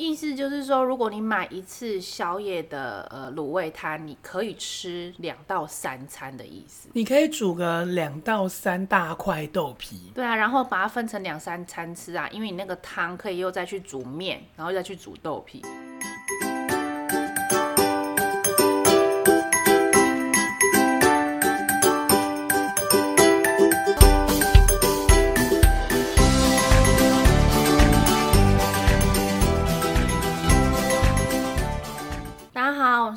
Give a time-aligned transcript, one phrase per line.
[0.00, 6.88] 意思就是说，如果你买一次宵夜的呃卤味摊，你可以吃两到三餐的意思。
[6.94, 10.10] 你可以煮个两到三大块豆皮。
[10.14, 15.62] 对啊，然后把它分成两三餐吃啊，因为你那个汤可以又再去煮面，然后再去煮豆皮。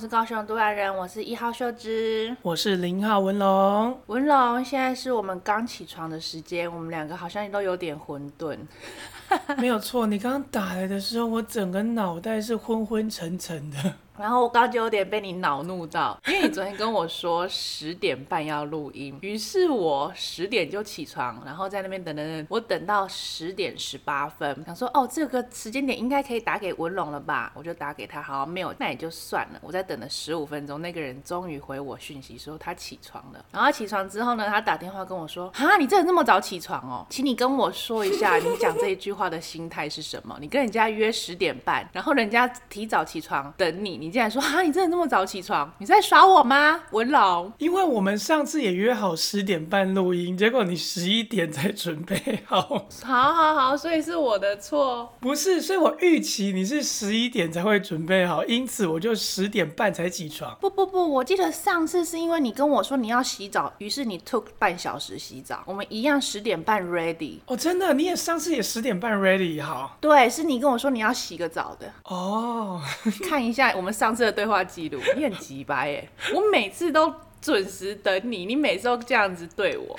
[0.04, 3.98] 是高雄都来人，我是一号秀芝，我是零号文龙。
[4.08, 8.58] 文龙，现在是我们刚起床的时间，我们两个好像都有点混沌。
[9.58, 13.78] 没有错，你刚刚打来的时候，我整个脑袋是昏昏沉沉的。
[14.16, 27.52] 然后我刚刚就有点被你恼怒到，因为你昨天跟我说十点半要录音，于是我十点就起床，然后在那边等等等，我等到十点十八分，想说哦，这个时间点应该可以打给文龙了吧？
[27.56, 29.60] 我就打给他，好，没有，那也就算了。
[29.64, 33.44] 我在等了十五分钟，那个人终于回我讯息说他起床了。
[33.52, 37.04] 然后起床之后呢，他打电话跟我说，哈，你真的那么早起床哦？
[37.10, 40.38] 请你跟我说一下，你讲这一句话的心态是什么？
[40.40, 43.98] 你跟人家约十点半，然后人家提早起床等你。
[43.98, 45.72] 你竟然说啊，你真的这么早起床？
[45.80, 47.52] 你在耍我吗，文龙？
[47.58, 52.88] 因为我们上次也约好十点半录音，结果你十一点才准备好。
[53.04, 55.14] 好，好，好，所以是我的错。
[55.20, 60.56] 不是，所以我预期你是十一点才会准备好，因此我就十点半才起床。
[60.60, 65.64] 不不不，我记得上次是因为你跟我说你要洗澡，于是你 took 半小时洗澡。
[65.66, 67.40] 我们一样十点半 ready。
[67.46, 69.98] 哦，真的，你也上次也十点半 ready 好。
[70.00, 71.92] 对，是你跟我说你要洗个澡的。
[72.04, 72.82] 哦，
[73.28, 74.32] 看一下我们上次的。
[74.34, 75.90] 对话记录， 你很急白？
[75.90, 79.98] 耶，我每次都准时等你，你每次都这样子对我。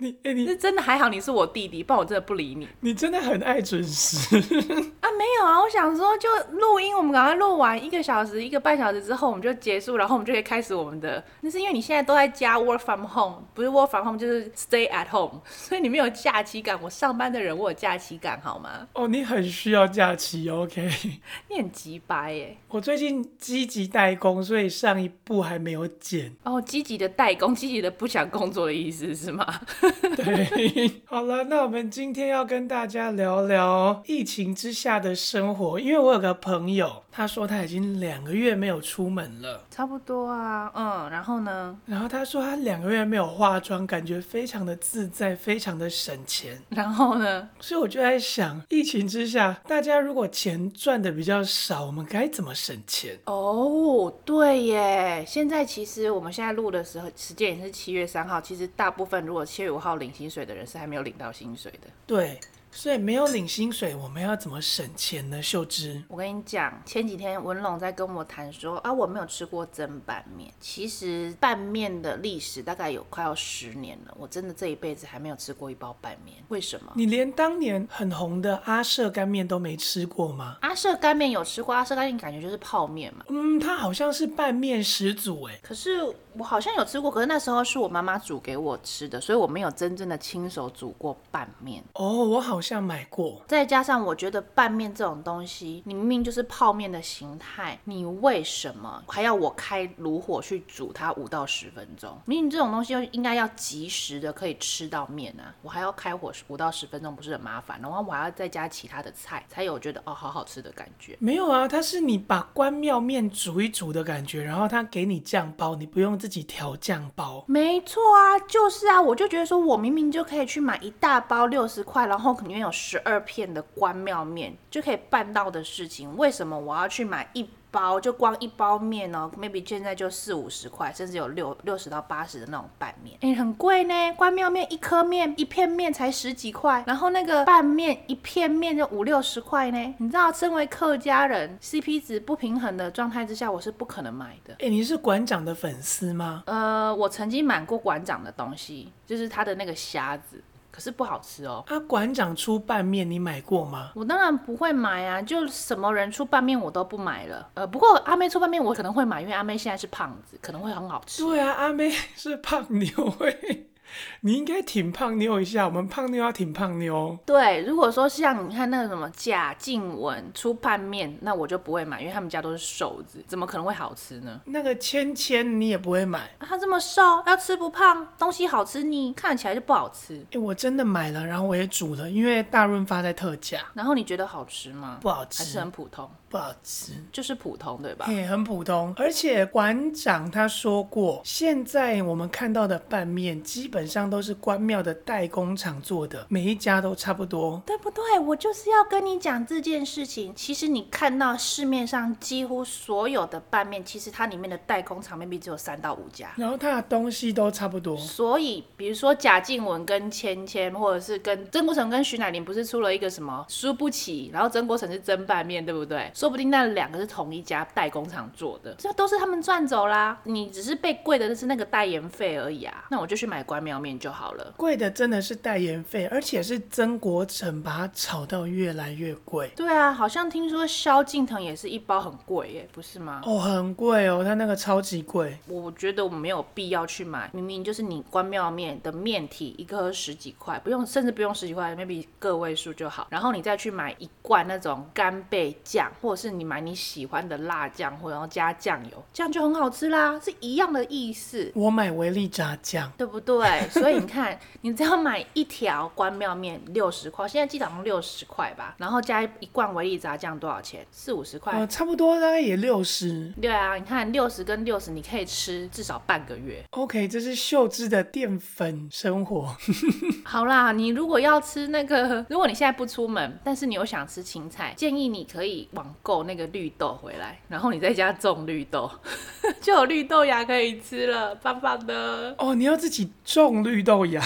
[0.00, 2.68] 你哎，你是真的还好，你是我弟弟，不然我真的不理你。
[2.80, 4.36] 你真的很爱准时
[5.02, 5.10] 啊？
[5.18, 11.22] 没有啊，我想说就录音，我们赶快录完一个小时、一个半小时之后，我们就结束，然后我们就可以开始我们的。
[11.40, 16.80] 那是因为你现在都在家 work from home，不是 work from home 就是 stay at home， 所以你没有假期感。
[16.80, 18.86] 我上班的人，我有假期感，好吗？
[18.92, 20.88] 哦，你很需要假期，OK？
[21.50, 22.56] 你很急白耶。
[22.68, 26.36] 我最近积极代工，所以上一步还没有剪。
[26.44, 29.44] 哦，积极的代工，积极的不想工作的意思是吗？
[30.16, 41.78] 对，好了，那我们今天要跟大家聊聊疫情之下的生活，因为我有个朋友，他说他已经两个月没有出门了，差不多啊，嗯，然后呢？
[41.86, 46.60] 然后他说他两个月没有化妆，感觉非常的自在，非常的省钱。
[46.70, 47.48] 然后呢？
[47.60, 53.18] 所以我就在想，疫情之下，大家如果钱赚的比较少，我们该怎么省钱？
[53.24, 61.88] 哦，对耶，现在其实我们现在录的时候，时间也是七月三号，其实大部分如果七月五号领薪水的人是还没有领到薪水的。
[62.04, 62.40] 对。
[62.70, 65.42] 所以没有领薪水，我们要怎么省钱呢？
[65.42, 70.52] 秀芝，我跟你讲，前几天文龙在跟我谈说啊，我没有吃过蒸拌面。
[70.60, 76.36] 其实拌面的历史大概有快要十年了，我真的这一辈子还没有吃过一包拌面。
[76.48, 76.92] 为什么？
[76.94, 80.58] 你连当年很红的阿舍干面都没吃过吗？
[80.60, 83.24] 阿舍干面有吃过，阿舍干面感觉就是泡面嘛。
[83.28, 85.58] 嗯，它好像是拌面始祖哎。
[85.62, 86.00] 可是
[86.38, 91.82] 我好像有吃过，可是那时候是我妈妈煮给我吃的，所以我没有真正的亲手煮过拌面。
[91.94, 92.58] 哦，我好。
[92.68, 102.18] 像买过，再加上我觉得拌面这种东西，你明明就是泡面的形态，你为什么还要我开炉火去煮它五到十分钟？
[102.26, 107.80] 明明这种东西又应该要及时的可以吃到面啊，我还要开火五到十分钟，不是很麻烦？
[107.80, 111.16] 然后我还要再加其他的菜，才有觉得哦好好吃的感觉。
[111.20, 117.42] 没有啊，它是你把关庙面煮一煮的感觉，然后它给你酱包，你不用自自己调酱包。
[117.48, 122.28] 没错啊，就是啊，我就觉得说我明明就可以去买一大包六十块，然后。
[122.38, 128.00] 里面有十二片的关庙面就可以办到的事情，为什么我要去买一包？
[128.00, 133.94] 就光一包面哦，maybe 现在就四五十块，甚至有六六十到八十的那种拌面，哎，很贵呢。
[134.16, 139.94] 关庙面一颗面一片面才十几块，然后那个拌面一片面就五六十块呢。
[139.98, 144.54] 你知道，身为客家人，CP 值不平衡的状态之下，我是不可能买的。
[144.60, 146.42] 哎，你是馆长的粉丝吗？
[146.46, 150.42] 呃，我曾经买过馆长的东西，就是他的那个虾子。
[150.78, 151.64] 可是不好吃哦。
[151.66, 153.90] 啊，馆长出拌面，你买过吗？
[153.96, 157.50] 我当然不会买啊，就什么人出拌面我都不买了。
[157.54, 161.24] 呃，不过阿妹出拌面我可能会买，因为阿妹现在是胖子，可能会很好吃。
[161.24, 163.67] 对啊，阿妹是胖，你会
[164.22, 167.18] 你应该挺胖妞一下，我们胖妞要挺胖妞。
[167.24, 174.40] 对，如果说像你看那个什么贾静雯出拌面，那我就不会买，因为他们家都是瘦子，怎么可能会好吃呢？
[174.46, 180.24] 那个芊芊你也不会买，啊、他这么瘦，要吃不胖，东西好吃你，看起来就不好吃。
[180.32, 183.58] 哎，我真的买了，然后我也煮了，因为大润发在特价。
[183.74, 184.98] 然后你觉得好吃吗？
[185.00, 186.08] 不好吃，还是很普通？
[186.28, 188.04] 不好吃，就是普通，对吧？
[188.06, 188.92] 嘿，很普通。
[188.96, 198.18] 而且馆长他说过，现在我们看到的拌面基本上都是关庙的代工厂做的，每一家都差不多，对不对？
[198.20, 200.32] 我就是要跟你讲这件事情。
[200.36, 207.96] 其实你看到市面上几乎所有的拌面，其实它里面的代工厂 maybe 只有三到五家，然后它的东西都差不多。
[207.96, 216.10] 所以，比如说贾静雯跟芊芊，或者是跟曾国成跟徐乃麟，不是出了一个什么输不起，然后曾国成是蒸拌面，对不对？
[216.18, 220.18] 说不定那两个是同一家代工厂做的，这都是他们赚走啦。
[220.24, 222.84] 你只是被贵的是那个代言费而已啊。
[222.90, 224.52] 那我就去买关庙面就好了。
[224.56, 229.48] 贵的真的是代言费，而且是曾国城把它炒到越来越贵。
[229.54, 233.22] 对啊，好像听说萧敬腾也是一包很贵耶，不是吗？
[233.24, 235.38] 哦，很贵哦，他那个超级贵。
[235.46, 243.06] 我觉得我没有必要去买，明明就是你关庙面的面体一颗十几块，不用，甚至不用十几块，maybe 个位数就好。
[243.08, 251.50] 然后你再去买一罐那种干贝酱，或者是你买你喜欢的辣酱，或者加酱油，这样就很好吃啦，是一样的意思。
[251.54, 253.68] 我买维力炸酱，对不对？
[253.70, 260.86] 所以你看， 你只要买一条关庙面六十块，现在记得好像六十块吧，然后加一罐维力炸酱多少钱？
[260.90, 261.52] 四五十块。
[261.52, 263.32] 呃，差不多大概也六十。
[263.40, 266.64] 对啊，你看六十跟六十，你可以吃至少半个月。
[266.70, 269.56] OK，这是秀芝的淀粉生活。
[270.24, 278.90] 好啦，你如果要吃那个，如果你现在不出门，但是你又想吃青菜，建议你可以网购那个绿豆回来，然后你在家种绿豆，
[279.60, 282.34] 就有绿豆芽可以吃了，棒棒的。
[282.38, 284.20] 哦，你要自己种绿豆芽，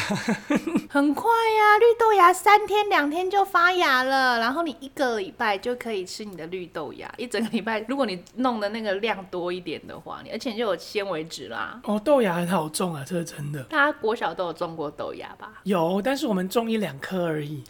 [0.89, 11.81] 很快呀，绿豆芽三天两天就发芽了，然后你一个礼拜就可以吃你的绿豆芽，一整个礼拜，如果你弄的那个量多一点的话，你而且你就有纤维质啦。
[11.85, 13.63] 哦，豆芽很好种啊，这是真的。
[13.65, 15.61] 大家国小都有种过豆芽吧？
[15.65, 17.65] 有，但是我们种一两颗而已。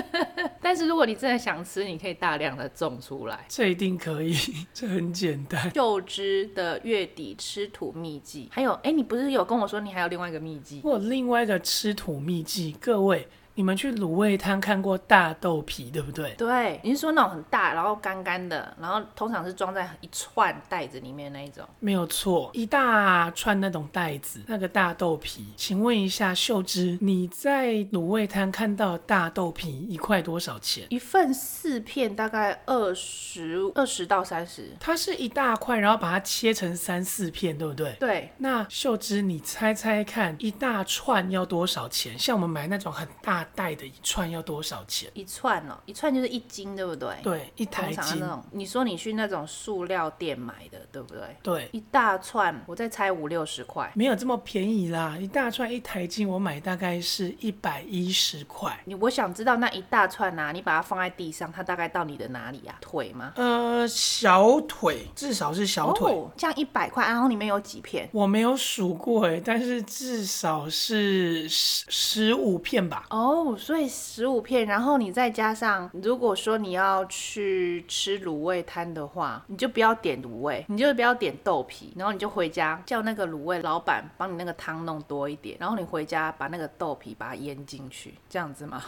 [0.60, 4.34] 但是如果你真的想吃，你可以大量的种出来，这一定可以，
[4.74, 5.70] 这很简单。
[5.74, 10.80] 幼枝的月底吃土秘籍，还有，哎，你不是有跟我说你还有另外一个秘籍？
[10.82, 13.28] 我有另外一个吃土秘籍，各位。
[13.58, 16.32] 你们去卤味摊看过大豆皮，对不对？
[16.38, 21.66] 对，你是说那种很大，然后干干的，然后通常是装在一串袋子里面那一种？
[21.80, 25.44] 没有错，一大串那种袋子，那个大豆皮。
[25.56, 30.86] 请问一下秀芝，你在卤味摊看到大豆皮一块多少钱？
[30.90, 34.70] 一份四片，大概二十二十到三十。
[34.78, 37.96] 它是一大块，然后把它切成三四片，对不对？
[37.98, 38.32] 对。
[38.38, 42.16] 那秀芝，你猜猜看，一大串要多少钱？
[42.16, 43.47] 像我们买那种很大。
[43.54, 45.10] 带的一串要多少钱？
[45.14, 47.14] 一串哦，一串就是一斤，对不对？
[47.22, 48.18] 对，一台斤。
[48.20, 51.20] 那种，你说你去那种塑料店买的，对不对？
[51.42, 55.16] 对，一大串，我再猜五六十块，没有这么便宜啦。
[55.18, 58.78] 一大串一台斤，我买大概是一百一十块。
[58.84, 62.76] 你我想知道那一大串啊，你把它放在地上，它大概到你的哪里啊？
[62.80, 63.32] 腿吗？
[63.36, 66.12] 呃，小腿，至少是小腿。
[66.12, 68.08] 哦，这样一百块，然后里面有几片？
[68.12, 73.06] 我没有数过哎，但是至少是十十五片吧。
[73.10, 73.37] 哦。
[73.56, 88.82] 所以十五片，然后你再加上，如果说你要去吃卤味摊的话，你就不要点卤味，你就不要点豆皮，然后你就回家叫那个卤味老板帮你那个汤弄多一点，然后你回家把那个豆皮把它腌进去，这样子吗？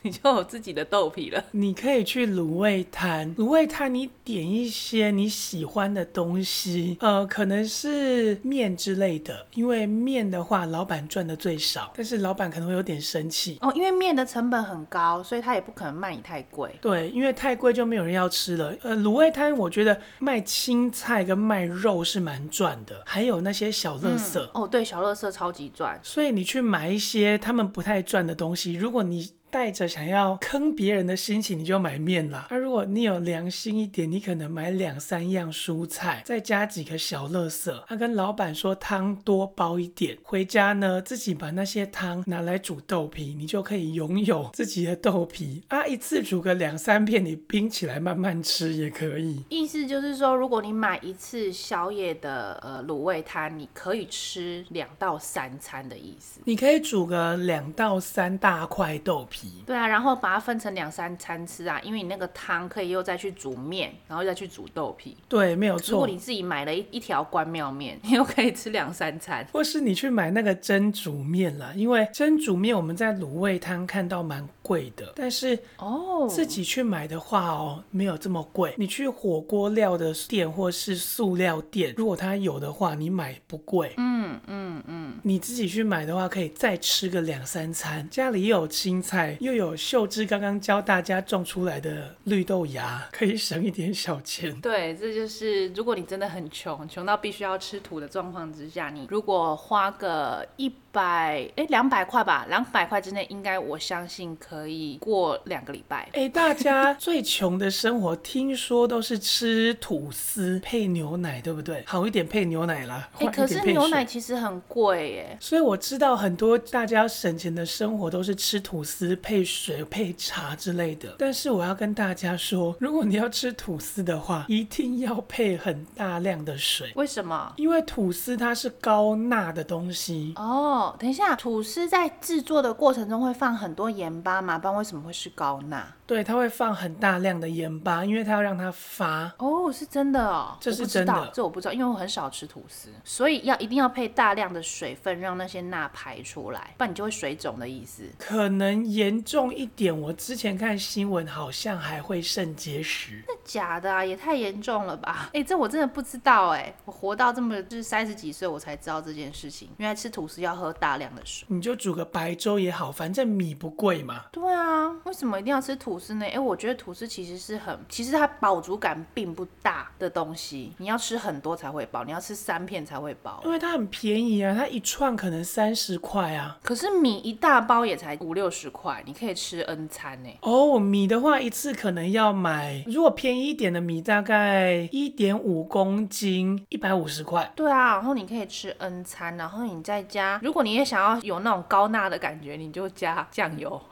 [0.02, 1.44] 你就有自己的豆皮了。
[1.50, 16.74] 你可以去卤味摊，卤味摊你点一些你喜欢的东西，呃，可能是面之类的，因为面的话老板赚的最少，但是老板可能会有点生气哦，因为面的成本很高，所以他也不可能卖你太贵。
[16.80, 18.74] 对，因为太贵就没有人要吃了。
[18.82, 24.40] 呃，卤味摊我觉得卖青菜跟卖肉是蛮赚的，还有那些小垃圾。
[24.40, 25.98] 嗯、哦，对，小垃圾超级赚。
[26.02, 32.46] 所以你去买一些他们不太赚的东西，如果你带着想要坑别人的心情，你就买面啦。
[32.50, 37.70] 那、啊、如果你有良心一点，你可能买两三样蔬菜，再加几个小垃圾。
[37.88, 45.84] 他、啊、跟老板说汤多包一点，回家呢自己把那些汤拿来煮豆皮，你就可以拥有自己的豆皮啊。
[45.86, 49.42] 一次煮个两三片，你冰起来慢慢吃也可以。
[49.48, 56.40] 意思就是说，如果你买一次宵夜的呃卤味摊，你可以吃两到三餐的意思。
[56.44, 59.39] 你可以煮个两到三大块豆皮。
[59.40, 59.62] 皮。
[59.66, 65.16] 对啊，然后把它分成两三餐吃啊，因为你那个汤可以又再去煮面，然后再去煮豆皮。
[65.28, 65.92] 对，没有错。
[65.92, 69.46] 如果你自己买了一一条关庙面， 你又可以吃两三餐。
[69.52, 78.74] 或是你去买那个蒸煮面了，因为蒸煮面我们在卤味摊看到蛮贵的，但是哦，自己去买的话哦，没有这么贵。
[78.76, 83.94] 你去火锅料的店或是塑料店，如果它有的话，你买不贵。
[83.96, 85.18] 嗯嗯嗯。
[85.22, 88.08] 你自己去买的话，可以再吃个两三餐。
[88.10, 94.60] 家里又有青菜，又有秀芝刚刚教大家种出来的绿豆芽， 可以省一点小钱。
[94.60, 100.72] 对，这就是如果你真的很穷，穷到必须要吃土的状况之下，你如果花个一。
[100.92, 106.08] 百哎，两百块吧，两百块之内应该我相信可以过两个礼拜。
[106.14, 111.84] 哎，大家最穷的生活，听说都是吃吐司配牛奶，对不对？
[111.86, 113.08] 好一点配牛奶啦。
[113.20, 115.36] 哎，可是牛奶其实很贵耶。
[115.38, 121.14] 所以我知道很多大家省钱的生活都是吃吐司配水配茶之类的。
[121.18, 126.92] 但是我要跟大家说，如果你要吃吐司的话，一定要配很大量的水。
[126.96, 127.52] 为什么？
[127.56, 130.60] 因为吐司它是高钠的东西哦。
[130.60, 134.58] 哦，等一下，吐司在制作的过程中会放很多盐巴嘛？
[134.58, 135.86] 不然为什么会是高钠？
[136.06, 139.32] 对，它会放很大量的盐巴，因为它要让它发。
[139.38, 148.02] 哦，是真的哦，这是真的，这我不知道，因为我很少吃吐司，所以要一定要配大量的水分，让那些钠排出来，不然你就会水肿的意思。
[148.18, 153.24] 可能严重一点，我之前看新闻好像还会肾结石。
[153.50, 155.28] 假的啊，也太严重了吧？
[155.34, 159.68] 哎，这我真的不知道哎，我活到这么就是三十几岁，我才知道这件事情。
[159.78, 161.44] 原来吃吐司要喝大量的水。
[161.50, 164.26] 你就煮个白粥也好，反正米不贵嘛。
[164.30, 166.14] 对啊，为什么一定要吃吐司？
[166.14, 170.72] 呢，哎，我觉得吐司其实是很，其实它饱足感并不大的东西。
[170.78, 173.40] 你要吃很多才会饱，你要吃三片才会饱。
[173.44, 176.56] 因为它很便宜啊，它一串可能三十块啊。
[176.62, 180.30] 可是米一大包也才五六十块，你可以吃 N 餐呢。
[180.42, 187.50] 哦，米的话一次可能要买，如果便宜一点的米大概一点五公斤，一百五十块。
[187.54, 193.80] 对啊，然后你可以吃 N 餐，然后你再加，如果你也想要有那种高钠的感觉，你就加酱油。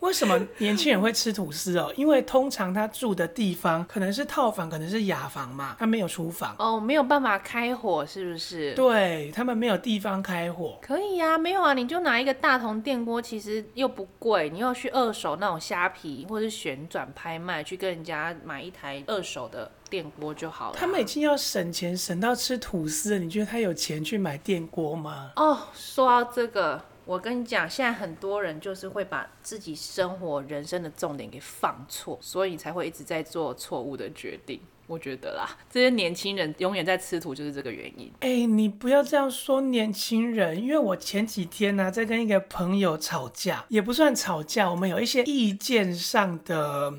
[0.00, 1.92] 为什么年轻人会吃吐司哦？
[1.96, 8.72] 因为通常他住的地方可能是套房，可能是雅房嘛，他没有厨房哦，没有办法开火，是不是？
[8.74, 10.78] 对，他们没有地方开火。
[10.80, 20.76] 可以呀、啊，没有啊，你就拿一个大铜电锅，其实又不贵，你要去二手那种虾皮或者是旋转拍卖，去跟人家买一台二手的电锅就好了。
[20.78, 25.32] 他们已经要省钱省到吃吐司了，你觉得他有钱去买电锅吗？
[25.36, 26.82] 哦，说到这个。
[27.04, 34.60] 我跟你讲，现在很多人就是会把自己生活人生的重点给放错，所以才会一直在做错误的决定。
[34.88, 38.10] 我觉得啦，这些年轻人永远在吃土，就是这个原因。
[38.20, 46.94] 哎、欸，你不要这样说年轻人，因为我前几天呢、啊、在跟一个朋友吵架，也不算吵架，我们有一些意见上的，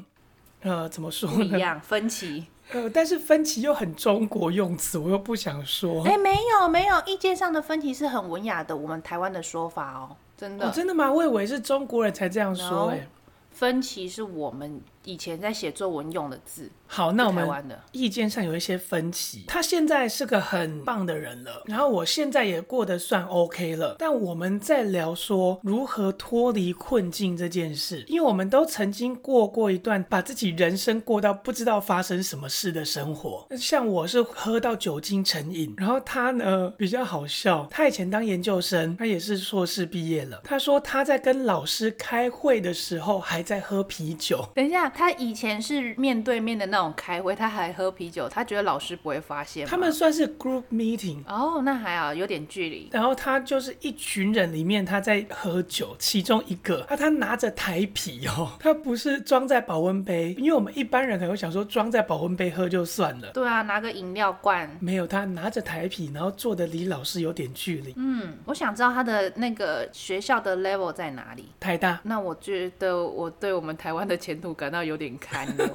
[0.62, 1.36] 呃，怎么说呢？
[1.36, 2.46] 不一样，分歧。
[2.72, 6.04] 呃，但是分歧又很中国用词，我又不想说。
[6.06, 10.68] 哎、欸，没有没有，意见上的分歧是很文雅的，我们台湾的说法哦，真的。
[10.68, 11.12] 哦，真的吗？
[11.12, 13.08] 我以为是中国人才这样说哎。
[13.52, 16.70] 分歧是我们以前在写作文用的字。
[16.92, 17.48] 好，那我们
[17.92, 19.44] 意见上有一些分歧。
[19.48, 23.96] 他现在是个很棒的人了，然后我现在也过得算 OK 了。
[24.00, 33.48] 但我们在聊说如何脱离困境这件事，因为我们都曾经过过一段把自己人生过到不知道发生什么事的生活。
[33.56, 40.42] 像我是喝到酒精成瘾，然后他呢比较好笑，他以前当研究生，他也是硕士毕业了。
[40.44, 44.44] 他说他在跟老师开会的时候还在喝啤酒。
[44.56, 46.80] 等一下，他以前是面对面的那。
[46.80, 49.68] 种开会，他还喝啤酒，他觉得老师不会发现。
[49.68, 52.88] 他们算是 group meeting 哦，那还好，有点距离。
[52.94, 63.30] 然后他就是一群人里面他在喝酒，其中一个啊，他拿着台啤哦，他不是装在保温杯，因为我们一般人可能会想说装在保温杯喝就算了。
[63.34, 64.74] 对啊，拿个饮料罐。
[64.80, 67.94] 没有，他拿着台啤，然后坐的离老师有点距离。
[67.98, 71.50] 嗯，我想知道他的那个学校的 level 在哪里？
[71.60, 72.00] 台大。
[72.04, 75.66] 那我觉得我对我们台湾的前途感到有点堪忧。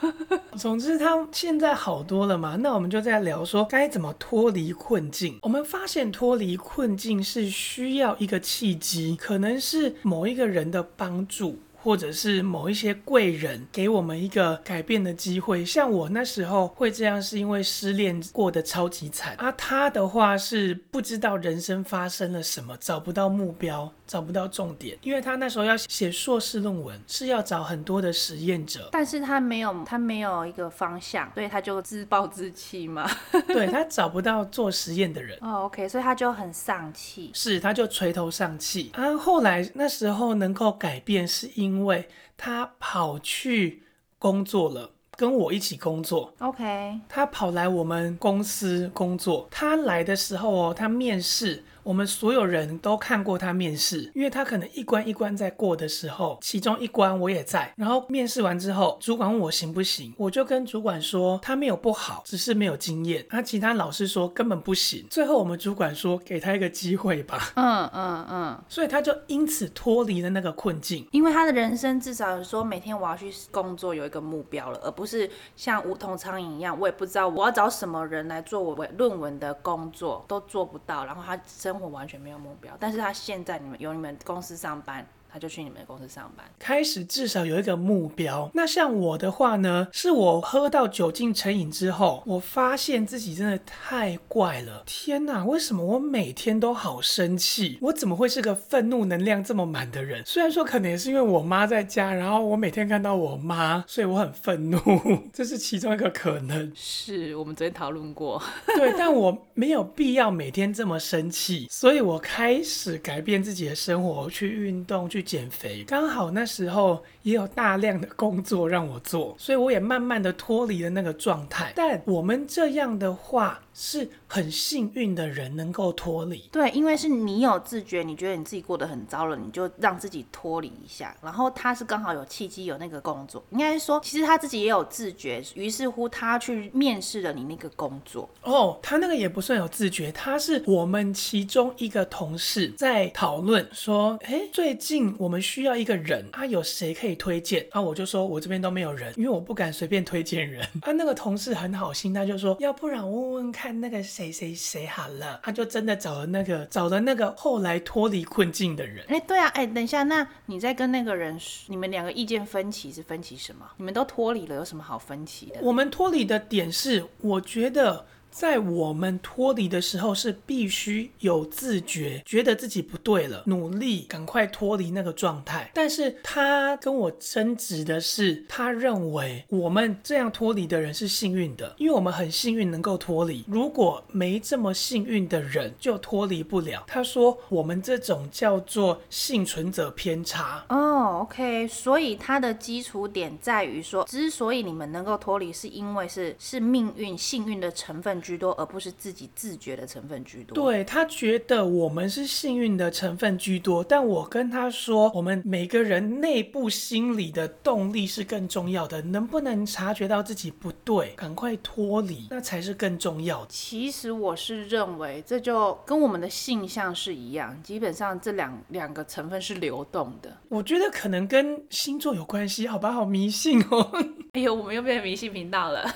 [0.56, 2.56] 总之，他现在好多了嘛。
[2.56, 5.38] 那我们就在聊说该怎么脱离困境。
[5.42, 11.58] 我们发现脱离困境是需要一个契机，可能是某一个人的帮助。
[11.86, 15.64] 或者是某一些贵人给我们一个改变的机会。
[15.64, 19.52] 像我那时候会这样，是因为失恋过得超级惨啊。
[19.52, 33.08] 他的话是不知道人生发生了什么，找不到目标，找不到重点，因为他那时候要写硕士论文，是要找很多的实验者，但是他没有，他没有一个方向，所以他就自暴自弃嘛。
[33.46, 35.38] 对，他找不到做实验的人。
[35.40, 39.16] 哦，OK，所以他就很丧气，是，他就垂头丧气啊。
[39.16, 43.82] 后来那时候能够改变，是因为他跑去
[44.18, 44.92] 工作了。
[45.18, 47.00] 跟我一起工作，OK。
[47.08, 49.48] 他跑来我们公司工作。
[49.50, 51.64] 他来的时候哦，他面试。
[51.86, 57.72] 我们所有人都看过他面试，因为他可能一关一关在过的时候，其中一关我也在。
[57.76, 63.24] 然后面试完之后，主管问我行不行，我就跟主管说他没有不好，只是没有经验。
[63.30, 65.06] 他其他老师说根本不行。
[65.08, 67.52] 最后我们主管说给他一个机会吧。
[67.54, 68.64] 嗯嗯嗯。
[68.68, 81.75] 所以他就因此脱离了那个困境，因为他的人生至少说每天我要去工作有一个目标了，而不是像无头苍蝇一样，我也不知道我要找什么人来做我论文的工作都做不到，然后他生。
[81.80, 85.06] 我完全没有目标，但是他现在你们有你们公司上班。
[85.36, 88.50] 他就去你们的公司上班，开始至少有一个目标。
[88.54, 94.82] 那像我的话呢，是我喝到酒精成瘾之后，我发现自己真的太怪了。
[94.86, 97.76] 天哪，为什么我每天都好生气？
[97.82, 100.24] 我怎么会是个愤怒能量这么满的人？
[100.24, 104.78] 虽然说可能也是因为我妈在家，然后我每天看到我妈，所以我很愤怒，
[105.34, 106.72] 这是其中一个可能。
[106.74, 108.42] 是我们昨天讨论过，
[108.74, 115.25] 对，但我没有必要每天这么生气，所以我开始改变自己的生活，去运动，去。
[115.26, 121.72] 减肥，刚好那时候也有大量的工作让我做，所以我也慢慢的脱离了那个状态。
[121.74, 131.14] 但我们这样的话，是很幸运的人能够脱离，对，因为是你有自觉，你觉得你自己过得很糟了，你就让自己脱离一下。
[131.22, 138.26] 然后他是刚好有契机有那个工作，应该是说其实他自己也有自觉，于是乎他去面试了你那个工作。
[138.44, 147.66] 哦，他那个也不算有自觉，他是我们其中一个同事在讨论说，哎，最近我们需要一个人啊，有谁可以推荐？
[147.72, 150.66] 啊，我就说我这边都没有人，因为我不敢随便推荐人。
[150.80, 153.65] 啊，那个同事很好心，他就说，要不然问问看。
[153.66, 159.04] 看那个谁谁谁好了，他就真的找了那个找了那个后来脱离困境的人。
[159.08, 163.68] 哎，对啊，哎，等一下，那你在跟那个人，你们两个意见分歧是分歧什么？
[163.76, 165.58] 你们都脱离了，有什么好分歧的？
[165.62, 168.06] 我们脱离的点是，我觉得。
[168.36, 175.70] 在我们脱离的时候，是必须有自觉，觉得自己不对了，努力赶快脱离那个状态。
[175.72, 183.42] 但是他跟我争执的是，他认为我们这样脱离的人是幸运的，因为我们很幸运能够脱离。
[183.48, 186.84] 如果没这么幸运的人，就脱离不了。
[186.86, 190.62] 他说我们这种叫做幸存者偏差。
[190.68, 200.54] 哦，OK，所以他的基础点在于说，之所以你们能够脱离，是因为是是命运幸运的成分居多，而不是自己自觉的成分居多。
[200.54, 209.00] 对，他觉得我们是幸运的成分居多，但我跟他说，我们每个人内部心理的动力是更重要的。
[209.02, 213.46] 能不能察觉到自己不对，赶快脱离，那才是更重要的。
[213.48, 220.36] 其实我是认为，这就跟我们的性向是一样，基本上这两两个成分是流动的。
[220.48, 222.90] 我觉得可能跟星座有关系，好吧？
[222.90, 223.90] 好迷信哦。
[224.32, 225.86] 哎呦，我们又变成迷信频道了。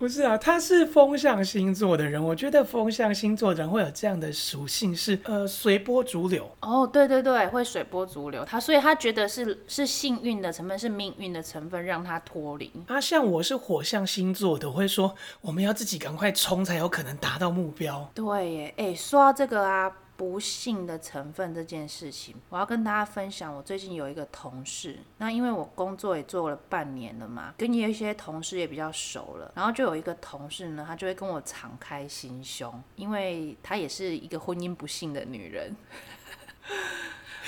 [0.00, 6.50] 不是啊，他是风象星座的人，我觉得风象星座的人会有这样的属性是，是呃随波逐流。
[6.62, 8.42] 哦，对对对，会随波逐流。
[8.42, 12.72] 他所以他觉得是是幸运的成分，是命运的成分让他脱离。
[12.86, 18.10] 啊，像我是火象星座的，我会说我们要自己赶快冲，才有可能达到目标。
[18.14, 19.92] 对耶，哎，说到这个啊。
[20.20, 23.56] 不幸的成分这件事情，我要跟大家分享。
[23.56, 35.74] 我最近有一个同事，那因为我工作也做了半年了嘛，跟有一些同事也比较熟了，然后就有一个同事呢，他就会跟我敞开心胸，因为他也是一个婚姻不幸的女人。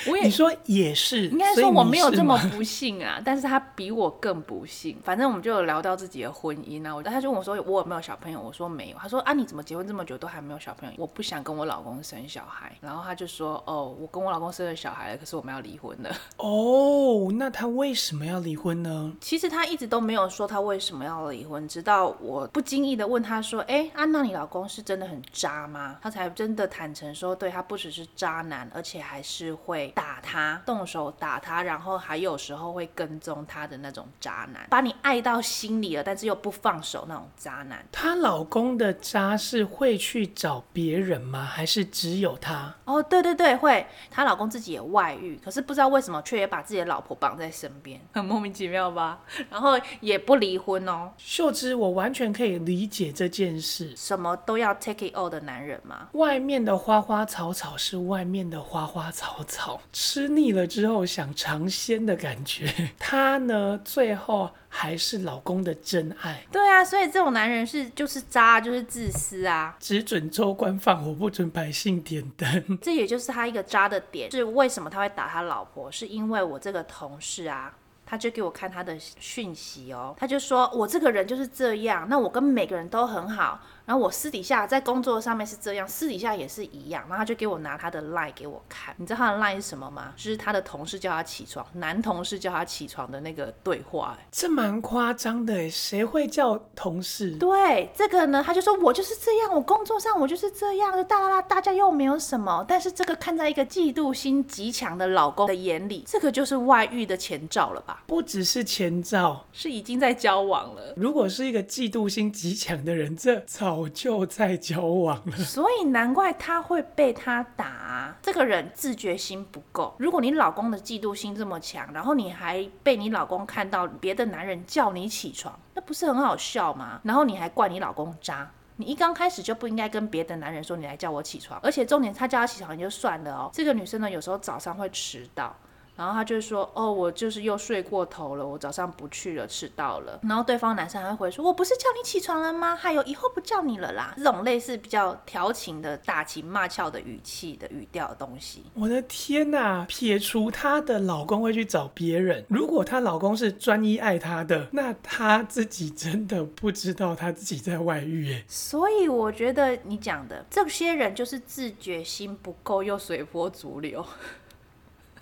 [0.07, 4.97] 我也你说也是，应该说我没有这么不幸啊， 但是他比我更不幸。
[5.03, 8.97] 反正我们就有聊到自己的婚姻啊，我他就问我说我有没有小朋友，我说没有。
[8.97, 10.95] 他说啊，你怎么结婚这么久都还没有小朋友？
[10.97, 12.75] 我不想跟我老公生小孩。
[12.81, 16.09] 然后他就说哦，我跟我老公生了小孩了，可是我们要离婚了。
[16.37, 19.13] 哦，那他为什么要离婚呢？
[19.21, 25.97] 其实他一直都没有说他为什么要离婚，直到我不经意的问他说，哎，安娜，你老公是真的很渣吗？
[26.01, 29.92] 他才真的坦诚说，对，他不只是渣男，而且还是会。
[29.93, 37.85] 打他，动手打他，然后还有时候会跟踪他的那种渣男，把你爱到心里了，但是又不放手那种渣男。
[37.91, 41.43] 她老公的渣是会去找别人吗？
[41.43, 42.73] 还是只有他？
[42.85, 43.85] 哦，对对对，会。
[44.09, 49.19] 她老公自己也外遇，可是不知道为什么却也把自己的老婆绑在身边，很莫名其妙吧？
[49.49, 51.11] 然后也不离婚哦。
[51.17, 53.95] 秀芝，我完全可以理解这件事。
[53.95, 56.09] 什么都要 take it all 的男人吗？
[56.13, 62.71] 外面的花花草草是外面的花花草草，吃腻了之后想尝鲜的感觉。
[62.97, 66.45] 他呢，最后还是老公的真爱。
[66.51, 72.77] 对啊，所以这种男人是就是渣，就是自私啊，只准州官放火，不准百姓点灯。
[72.81, 75.91] 这也就是他一个渣的点，是为什么他会打他老婆？
[75.91, 77.73] 是因为我这个同事啊。
[78.05, 83.59] 他就给我看他的讯息哦，他就说我这个人就是这样，那我跟每个人都很好。
[83.85, 87.03] 然后我私底下在工作上面是这样，私底下也是一样。
[87.03, 90.13] 然后他就给我拿他的 line 给我看，你知道他的 line 是什么吗？
[90.15, 94.17] 就是他的同事叫他起床，男同事叫他起床的那个对话。
[94.31, 97.35] 这蛮夸张的，谁会叫同事？
[97.37, 102.63] 对，这个呢，他就说我就是这样，我工作上我就是这样的，大啦啦，大家又没有什么。
[102.67, 108.03] 但是这个看在一个嫉妒心极强的老公的眼里，这个就是外遇的前兆了吧？
[108.07, 110.93] 不只是前兆，是已经在交往了。
[110.95, 113.39] 如果是一个嫉妒心极强的人，这
[113.73, 118.15] 早就在交往了，所以难怪他会被他打。
[118.21, 119.95] 这个人自觉心不够。
[119.97, 127.01] 如果你老公的嫉妒心这么强，然后你还被你老公看到别的男人叫你起床，那不是很好笑吗？
[127.03, 131.59] 然后你还怪你老公渣，你一刚开始就不应该跟别的男人说你来叫我起床。
[131.63, 133.49] 而且重点，他叫他起床也就算了哦。
[133.51, 135.55] 这个女生呢，有时候早上会迟到。
[135.95, 142.75] 然后他就说：“哦，我就是又睡过头了，我早上不去了，迟到了。”然后对方男生还会回说：“我不是叫你起床了吗？
[142.75, 148.63] 还有以后不叫你了啦。”这种类似比较调情的打情骂俏的语气的语调的东西。
[148.73, 149.85] 我的天哪！
[149.87, 158.43] 撇除她的老公会去找别人，如果她老公是专一爱她的，那她自己真的不知道她自己在外遇耶。
[158.47, 164.03] 所以我觉得你讲的这些人就是自觉心不够，又随波逐流。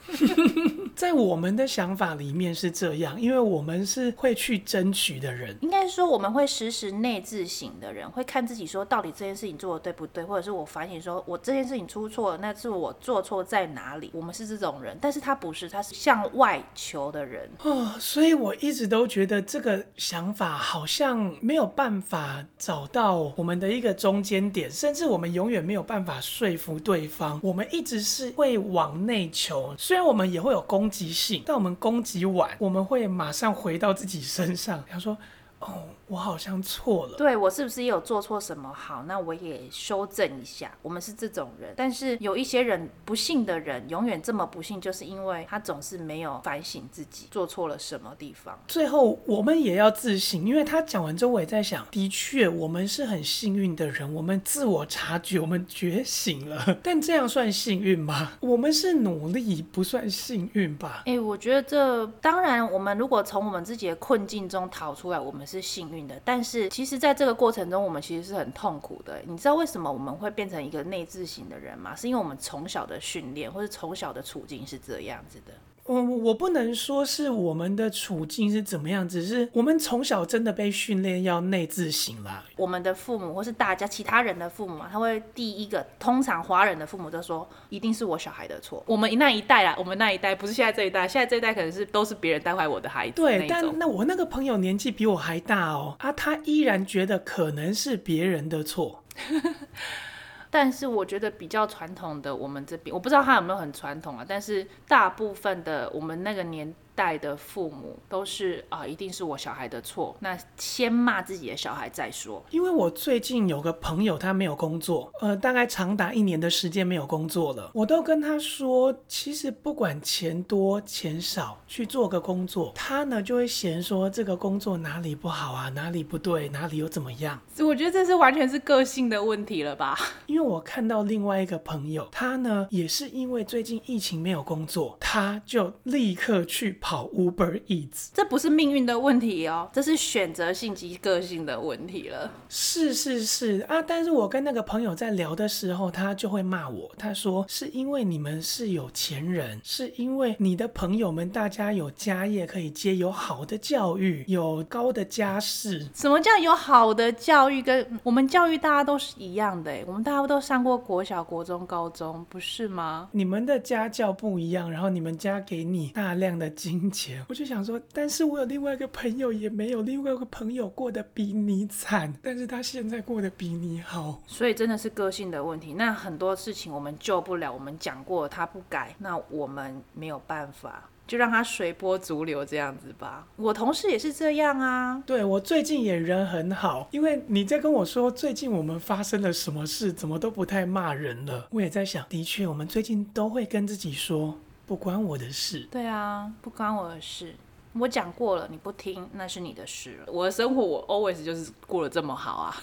[0.95, 5.55] 在我们的想法里面是这样，因为我们是会去争取的人。
[5.61, 14.11] 应该说，我们会时时内自省的人，会看自己说，到底这件事情做的对不对，或者是我反省说，我这件事情出错了，那是我做错在哪里？
[14.13, 17.49] 我们是这种人，但是他不是，他是向外求的人。
[17.63, 27.39] 哦，所以我一直都觉得这个想法好像没有办法找到我们的一个中间点，甚至我们永远没有办法说服对方。
[27.41, 29.73] 我们一直是会往内求。
[29.77, 34.83] 虽然我们也会有攻击性，但我们攻击完，我们会马上回到自己身上。
[34.89, 35.17] 他说，
[35.59, 35.83] 哦。
[36.11, 38.69] 我好像错了，对，我是不是也有做错什么？
[38.73, 40.69] 好，那我也修正一下。
[40.81, 48.59] 我们是这种人，但是有一些人不幸的人，永远这么不幸，就是因为他总是没有反省自己做错了什么地方。
[48.67, 56.77] 最后我们也要自省，因为他讲完之后，我也在想，的确我们是很幸运的人，我们自我察觉，我们觉醒了。
[56.83, 58.33] 但这样算幸运吗？
[58.41, 61.03] 我们是努力，不算幸运吧？
[61.05, 66.00] 哎，我觉得这当然，我们如果从我们自己的困境中逃出来，我们是幸运。
[66.23, 69.21] 但是，其实，在这个过程中，我们其实是很痛苦的。
[69.25, 71.95] 你知道为什么我们会变成一个内置型的人吗？
[71.95, 75.53] 是因为我们从小的训练，或者从小的处境是这样子的。
[75.91, 82.45] 我我不能说是我们的处境是怎么样，只是我们从小真的被训练要内自省啦。
[82.55, 88.81] 我们的父母或是大家其他人的父母，他会第一个，通常华人的父母都说，一定是我小孩的错。
[88.87, 93.15] 我们那一代啦，我们那一代不是现在这一代，现在这一代可能是都是别人带坏我的孩子。
[93.15, 99.03] 对，但那我那个朋友年纪比我还大哦，啊，他依然觉得可能是别人的错。
[100.51, 110.15] 但是我觉得比较传统的，我们这边我不知道他有没有很传统啊，但是大部分的我们那个年代的父母都是啊，一定是我小孩的错。
[110.19, 112.45] 那先骂自己的小孩再说。
[112.51, 117.71] 因为我最近有个朋友，他没有工作，呃，大概长达一年的时间没有工作了。
[117.73, 127.41] 我都跟他说，其实不管钱多钱少，去做个工作，他呢就会嫌说这个工作哪里不好啊，哪里不对，哪里又怎么样。
[127.61, 129.97] 我觉得这是完全是个性的问题了吧？
[130.27, 136.90] 因为我看到另外一个朋友，他呢也是因为最近疫情没有工作，他就立刻去跑。
[136.91, 138.09] 跑 Uber Eats。
[138.13, 142.29] 这不是命运的问题哦，这是选择性及个性的问题了。
[142.49, 155.87] 是是是啊，但是我跟那个朋友在聊的时候，他就会骂我，他说是因为你们是有钱人，是因为你的朋友们大家有家业可以接，有好的教育，有高的家世。
[155.95, 157.61] 什么叫有好的教育？
[157.61, 163.07] 跟我们教育大家都是一样的，我们大家都上过国小、国中、高中，不是吗？
[163.13, 166.49] 你们的家教不一样，然后你们家给你大量的
[166.81, 175.75] 金钱，我就想说，但是我有另外一个朋友也没有，另外一个朋友过得比你惨，但是他现在过得比你好，所以真的是个性的问题。
[175.75, 180.89] 那很多事情我们救不了，我们讲过他不改，那我们没有办法。
[181.07, 183.27] 就让他随波逐流这样子吧。
[183.35, 185.03] 我同事也是这样啊。
[185.05, 191.49] 对，我最近也人很好，因为你在跟我说最近我们发生了什么事，怎么都不太骂人了。
[191.51, 194.39] 我也在想，的确，我们最近都会跟自己说
[194.71, 195.67] 不关我的事。
[195.69, 197.35] 对啊，不关我的事。
[197.73, 200.05] 我讲过了，你不听，那是你的事了。
[200.09, 202.55] 我的生活我 always 就是过得这么好啊。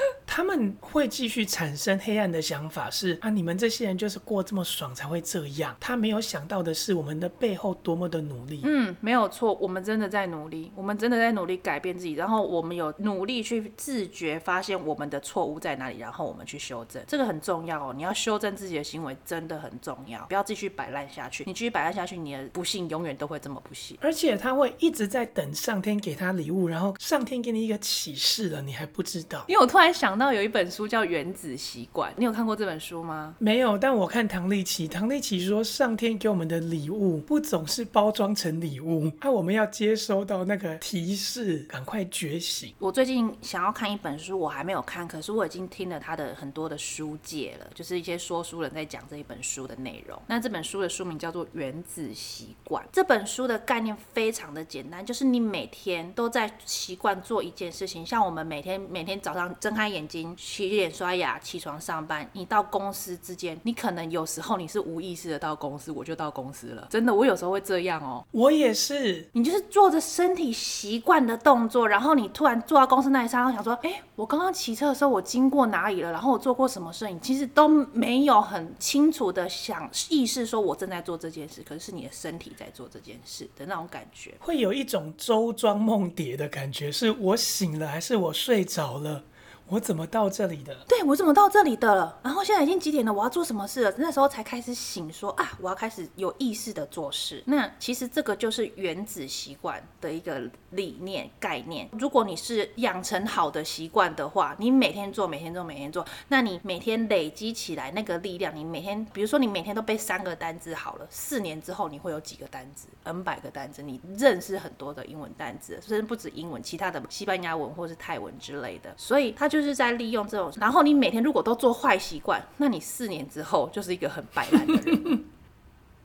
[0.26, 5.76] 他们会继续产生黑暗的想法是，是啊，你们这些人就是过这么爽才会这样。
[5.78, 8.62] 他没有想到的是，我们的背后多么的努力。
[8.64, 17.92] 嗯，没有错，我们真的在努力，我们真的在努力改变自己，然后我们有努力去自觉发现我们的错误在哪里，然后我们去修正，这个很重要哦。
[17.94, 21.44] 你要修正自己的行为真的很重要，不要继续摆烂下去。
[21.46, 23.98] 你继续摆烂下去，你的不幸永远都会这么不幸。
[24.00, 29.44] 而且他会一直在等上天给他礼物，然后上天给你一个启示了，你还不知道。
[29.48, 30.32] 因为我突然想到。
[30.32, 33.34] 有一本书叫《原子习惯》，你有看过这本书吗？
[33.38, 42.72] 没有，但我看唐立奇，唐立奇说上天给我们的礼物不总是包装成礼物，那、啊、我们要接收到那个提示，赶快觉醒。
[42.78, 50.20] 我最近想要看一本书，我还没有看，可是我已经听了他的很多的书介了，就是一些说书人在讲这一本书的内容。
[50.26, 60.34] 那这本书的书名叫做《原子习惯》，这本书的概念非常的简单，就是你每天都在习惯做一件事情，像我们每天每天早上睁开眼睛。
[60.38, 62.28] 洗脸刷牙，起床上班。
[62.32, 66.88] 你到公司之间，你可能有时候你是无意识的到公司，我就到公司了。
[66.90, 68.24] 真的，我有时候会这样哦。
[68.30, 69.28] 我也是。
[69.32, 76.10] 你就是做着身体习惯的动作，然后你突然坐到公司那一刹那，想说，哎，我刚刚骑车的时候，我经过哪里了？
[76.10, 77.20] 然后我做过什么事情？
[77.20, 89.24] 其实都没有很清楚的想意识说我正在做这件事，可是是你的身体在做这件事的那种感觉，会有一种周庄梦蝶的感觉，是我醒了还是我睡着了？
[89.72, 90.76] 我怎么到这里的？
[90.86, 92.18] 对，我怎么到这里的了？
[92.22, 93.10] 然后现在已经几点了？
[93.10, 93.94] 我要做什么事了？
[93.96, 97.42] 那时候才开始醒说，啊，我要开始有意识的做事。
[97.46, 101.88] 那其实这个就是原子习惯的一个理念概念。
[101.92, 118.92] 如果你是养成好的习惯的话，你每天做，每天做，每天做，那你每天累积起来那个力量，你每天，比如说你每天都背三个单字好了，四年之后你会有几个单字？N 百个单字，你认识很多的英文单字，甚至不止英文，其他的西班牙文或是泰文之类的。
[118.98, 119.61] 所以它就。
[119.62, 125.24] 就是在利用这种，然后你每天如果都做坏习惯，那你四年之后就是一个很摆烂的人。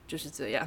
[0.08, 0.66] 就是这样，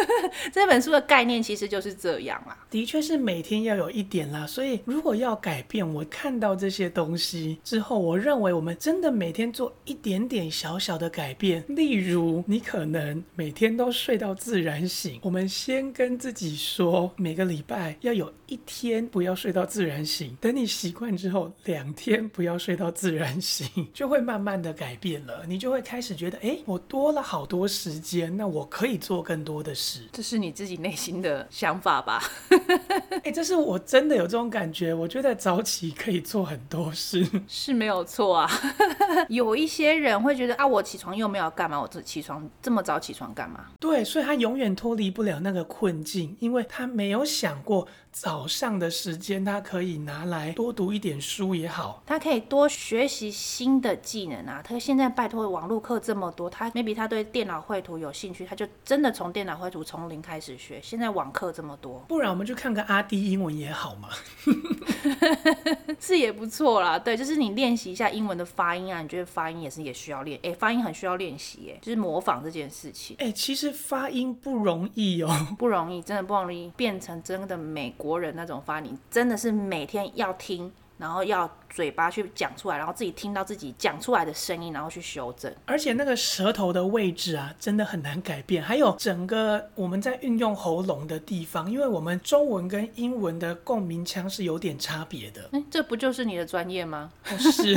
[0.50, 2.56] 这本书的概念其实就是这样啊。
[2.70, 11.62] 的确是每天要有一点啦，所以如果要改变，我看到这些东西之后，我认为我们真的每天做一点点小小的改变。
[11.68, 20.36] 例如，你可能每天都睡到自然醒，我们先跟自己说，每个礼拜要有一天不要睡到自然醒。
[20.40, 25.44] 等你习惯之后，两天不要睡到自然醒， 就会慢慢的改变了。
[25.46, 28.68] 你就会开始觉得，哎，我多了好多时间，那我。
[28.70, 32.22] 可以做更多的事，这是你自己内心的想法吧？
[33.10, 34.92] 哎、欸，这是我真的有这种感觉。
[34.92, 38.48] 我觉得早起可以做很多事， 是没有错啊。
[39.30, 43.66] 有一些人会觉得啊，我起床又没有干嘛，我这起床这么早起床干嘛？
[43.80, 54.62] 对，所以他永远脱离不了那个困境，因为他没有想过早上的时间，他可以拿来多读一点书也好，他可以多学习新的技能啊。
[54.62, 58.66] 他现在拜托网络课这么多，他 maybe 他对电脑绘图有兴趣，他就。
[58.84, 64.08] 真的从电脑绘图从零开始学，现在网课这么多，不然我们就看个阿迪英文也好嘛，
[65.98, 66.98] 是也不错啦。
[66.98, 73.16] 对，就是你练习一下英文的发音啊，你觉得发音也是也需要练，哎、欸，发音很需要练习，哎，就是模仿这件事情。
[73.18, 80.72] 哎、欸，其实发音不容易哦，不容易，真的不容易，变成真的美国人那种发音，真的是每天要听。
[80.98, 85.52] 然后要嘴巴去讲出来，然后自己听到自己讲出来的声音，然后去修正。
[85.64, 88.62] 而且那个舌头的位置啊，真的很难改变。
[88.62, 95.48] 还有整个我们在运用喉咙的地方，因为我们中文跟英文的共鸣腔是有点差别的。
[95.52, 97.10] 嗯，这不就是你的专业吗？
[97.38, 97.76] 是，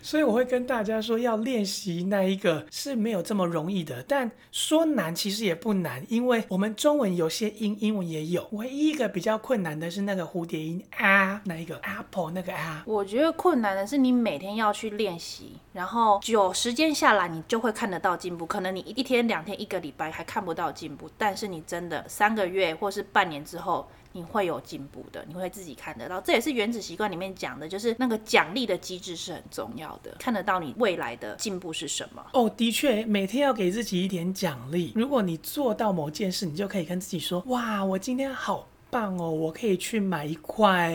[0.00, 4.02] 所以我会跟大家说，要练习那一个是没有这么容易的。
[4.08, 8.48] 但说难其实也不难，因为我们中文有些音，英文也有。
[8.52, 12.82] 唯一一个比较困难的是那个蝴蝶音啊，那一个 apple 那个啊。
[12.86, 18.46] 我觉得困难的是你每天要去练习，然后久时间下来，你就会看得到进步。
[18.46, 26.20] 可能你一天、两天、一个礼拜还看不到进步，但是你真的三个月或是半年之后，你会有进步的，你会自己看得到。
[26.20, 32.24] 这也是原子习惯里面讲的，就是那个奖励的机制是很重要的，看得到你未来的进步是什么。
[32.32, 34.92] 哦，的确，每天要给自己一点奖励。
[34.94, 38.66] 如果你做到某件事，你就可以跟自己说：哇，我今天好。
[38.90, 39.30] 棒哦！
[39.30, 40.92] 我可以去买一块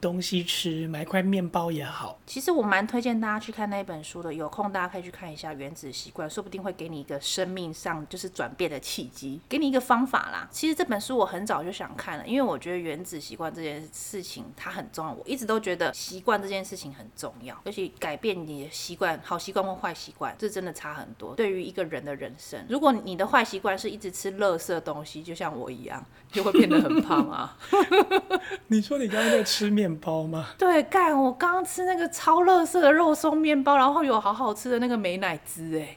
[0.00, 2.18] 东西吃，买一块面包也好。
[2.26, 10.48] 其实我蛮推荐大家去看那本书的，有空大家可以去看一下《原子习惯》，说不定会给你一个生命上就是转变的契机，给你一个方法啦。
[10.50, 15.12] 其实这本书我很早就想看了，因为我觉得原子习惯这件事情它很重要。
[15.12, 21.34] 我一直都觉得习惯这件事情很重要，尤其改变你的习惯，好习惯或坏习惯，这真的差很多。
[21.34, 27.29] 对于一个人的人生，如果你的坏习惯是一直吃垃圾东西，就像我一样，就会变得很胖。
[27.30, 27.56] 啊！
[28.68, 30.48] 你说你刚刚在吃面包吗？
[30.58, 31.16] 对，干！
[31.16, 35.96] 我刚刚吃那个超垃圾的肉松面包，然后有好好吃的那个美乃滋，哎，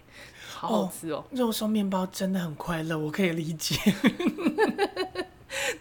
[0.56, 1.24] 好好吃哦！
[1.32, 3.76] 肉松面包真的很快乐，我可以理解。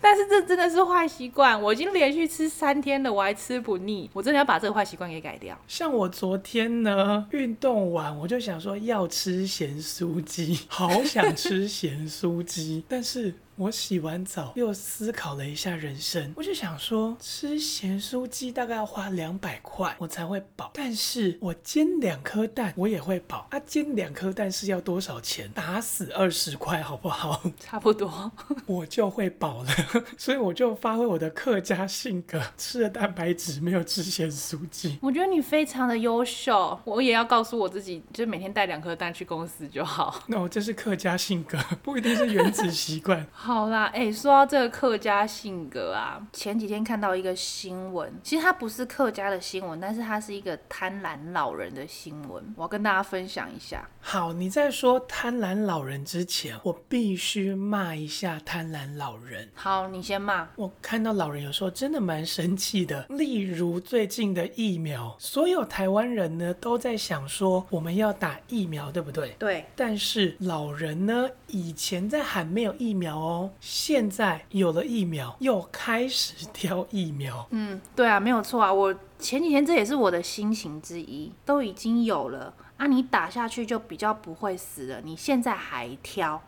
[0.01, 5.57] 但是这真的是坏习惯，我已经连续吃三天了，我还吃不腻，我真的要把这个坏习惯给改掉。
[5.67, 13.35] 像我昨天呢，运动完我就想说要吃咸酥鸡，好想吃咸酥鸡，但是。
[13.57, 23.47] 我洗完澡又思考了一下人生，我就想说，吃咸酥鸡大概要花两百块我才会饱，但是我煎两颗蛋我也会饱。
[23.51, 25.51] 啊，煎两颗蛋是要多少钱？
[25.55, 27.43] 打死二十块好不好？
[27.61, 28.33] 差不多，
[28.67, 29.71] 我就会饱了。
[30.17, 34.99] 所以我就发挥我的客家性格，吃了蛋白质，没有吃咸酥鸡。
[35.03, 40.23] 我觉得你非常的优秀，我也要告诉我自己，就每天带两颗蛋去公司就好。
[40.27, 43.27] 那 我这是客家性格，不一定是原子习惯。
[43.45, 53.85] 好啦，哎、说到这个客家性格啊，前几天看到一个新闻，其实它不是客家的新闻，但是它是一个贪婪老人的新闻，我要跟大家分享一下。
[54.05, 59.49] 好，你在说贪婪老人之前，我必须骂一下贪婪老人。
[59.55, 60.49] 好，你先骂。
[60.57, 69.37] 我看到老人有时候真的蛮生气的，例如最近的疫苗，所有台湾人呢都在想说我们要打疫苗，对不对？
[69.39, 69.65] 对。
[69.77, 73.51] 但是老人呢，以前在喊没有疫苗哦。
[73.61, 77.47] 现在有了疫苗，又开始挑疫苗。
[77.51, 78.71] 嗯，对啊，没有错啊。
[78.71, 85.01] 我前几天这也是我的心情之一，都已经有了啊，你打下去就比较不会死了。
[85.03, 86.43] 你现在还挑？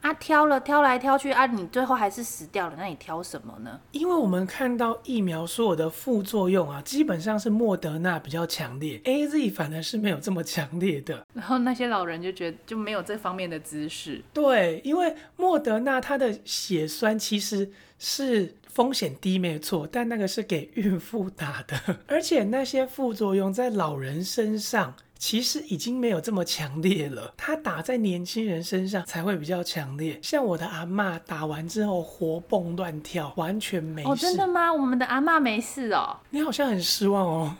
[0.00, 2.76] 啊，挑了挑来挑去啊，你最后还是死掉了。
[2.78, 3.80] 那你挑什么呢？
[3.90, 11.26] 因为我们看到疫苗所有的副作用啊，基本上是莫德纳比较强烈，AZ 反而是没有这么强烈的。
[11.34, 14.22] 然后那些老人就觉得就没有这方面的知识。
[14.32, 24.94] 对，因为莫德纳它的血栓其实是风险低，没错，但那个是给孕妇打的， 而且那些副作用在老人身上。
[25.18, 30.18] 其实已经没有这么强烈了， 它打在年轻人身上才会比较强烈。
[30.22, 34.08] 像我的阿嬷打完之后活蹦乱跳，完全没事。
[34.08, 34.72] 哦，真的吗？
[34.72, 36.16] 我们的阿嬷没事哦。
[36.30, 37.56] 你好像很失望哦。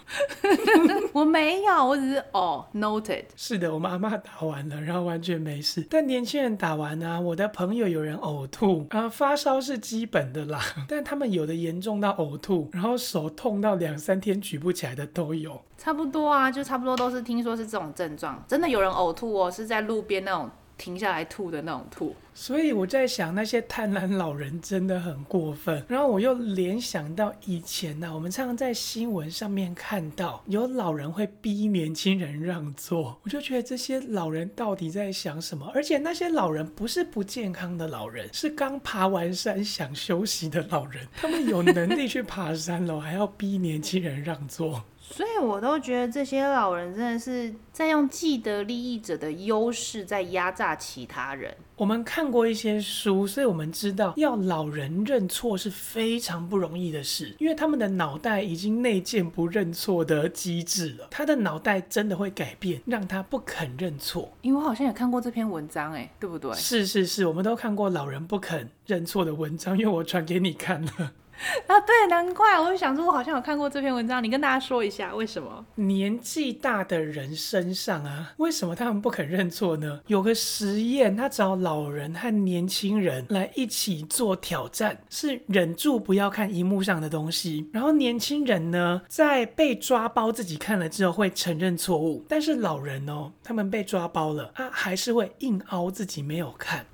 [1.12, 3.24] 我没有，我只是哦，noted。
[3.36, 5.84] 是的，我们阿嬷打完了，然后完全没事。
[5.90, 15.60] 但年轻人打完呢、啊，我的朋友有人呕吐啊，发烧是基本的啦， 但他们有的严重到呕吐，然后手痛到两三天举不起来的都有。
[15.76, 22.14] 差不多啊，就差不多都是听说是这种症状，真的有人呕吐哦，是在路边那种停下来吐的那种吐。
[22.32, 25.84] 所以我在想，那些贪婪老人真的很过分。
[25.88, 35.68] 然后我又联想到以前呢、我们常常在新闻上面看到有老人会逼年轻人让座，我就觉得这些老人到底在想什么？
[35.74, 44.84] 而且那些老人不是不健康的老人，是刚爬完山想休息的老人，他们有能力去爬山了，还要逼年轻人让座。
[45.10, 51.52] 所以，我都觉得这些老人真的是在用既得利益者的优势在压榨其他人。
[51.76, 61.08] 我们看过一些书，所以我们知道要老人认错是非常不容易的事，因为他们的脑袋已经内建不认错的机制了。
[61.10, 64.30] 他的脑袋真的会改变，让他不肯认错。
[64.42, 66.52] 因为我好像也看过这篇文章，哎，对不对？
[66.54, 71.12] 是是是，我们都看过老人不肯认错的文章，因为我传给你看了。
[71.68, 75.64] 啊，对，难怪我就想说，我好像有看过这篇文章，你跟大家说一下为什么？
[75.76, 80.00] 年纪大的人身上啊，为什么他们不肯认错呢？
[80.08, 87.68] 有个实验，他找老人和年轻人来一起做挑战，是忍住不要看荧幕上的东西。
[87.72, 96.84] 然后年轻人呢，在被抓包自己看了之后会承认错误，但是老人哦，他们被抓包了，他还是会硬凹自己没有看。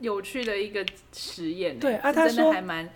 [0.00, 2.88] 有趣的一个实验，对啊，他说还蛮。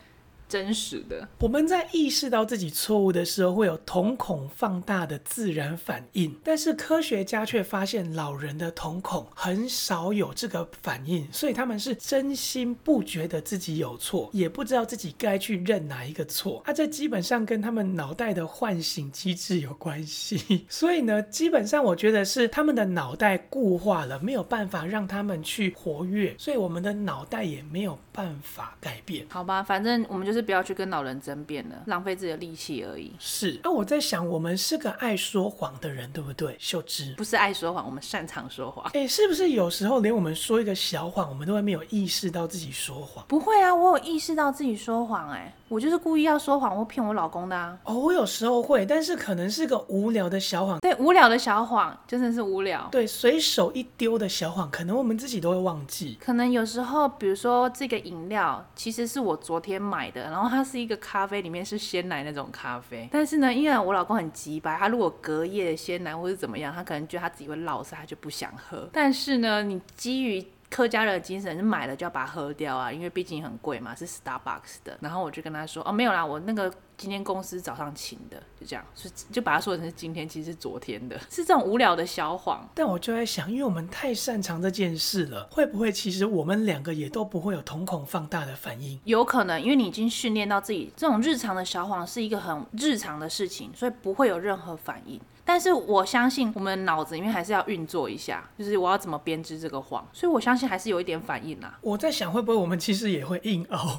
[0.48, 6.34] 真实的，我们在意识到自己错误的时候，会有瞳孔放大的自然反应。
[6.42, 16.62] 但是科学家却发现，老人的瞳孔很少有这个反应，所以他们是真心不觉得自己有错，也不知道自己该去认哪一个错。
[16.64, 20.64] 啊，这基本上跟他们脑袋的唤醒机制有关系。
[20.70, 29.26] 所以呢，基本上我觉得是他们的脑袋固化了，没有办法让他们去活跃，所以我们的脑袋也没有办法改变。
[29.28, 30.37] 好吧，反正我们就是。
[30.42, 33.12] 不要去跟老人争辩了，浪费自己的力气而已。
[33.18, 36.56] 是，那、啊、我在想，我们是个爱说谎的人，对不对？
[36.58, 38.90] 秀芝不是爱说谎，我们擅长说谎。
[38.94, 43.24] 哎，是不是有时候连我们说一个小谎，我们都会没有意识到自己说谎？
[43.28, 45.54] 不会啊，我有意识到自己说谎、欸，哎。
[45.68, 47.78] 我就是故意要说谎或骗我老公的啊！
[47.84, 50.78] 哦，我有时候会，但是可能是个无聊的小谎。
[50.80, 52.88] 对，无聊的小谎真的是无聊。
[52.90, 56.16] 对，随手一丢的小谎，可能我们自己都会忘记。
[56.18, 63.08] 可能有时候，比如说这个饮料其实是我昨天买的，然后它是一个咖啡，里面是鲜奶那种咖啡。
[63.10, 68.88] 但是呢，因为我老公很急吧，他如果隔夜的鲜奶或是怎么样，他可能觉得他自己会老，所以，他就不想喝。
[68.92, 74.96] 但是呢，你基于客家人的精神是买了就要把它喝掉啊，因为毕竟很贵嘛，是 Starbucks 的。
[75.00, 82.68] 然后我就跟他说，哦，没有啦，我那个今天公司早上请的，就这样，就就把它说成是今天，其实是昨天的， 是这种无聊的小谎。
[82.74, 89.00] 但我就在想，因为我们太擅长这件事了，会不会其实我们两个也都不会有瞳孔放大的反应？
[89.04, 95.18] 有可能，因为你已经训练到自己这种日常的小谎是一个很日常的事情，所以不会有任何反应。
[95.48, 101.78] 但是我相信我们脑子里面还是要运作一下，就是我要怎么编织这个谎，所以我相信还是有一点反应啦。
[101.80, 103.98] 我在想会不会我们其实也会硬凹，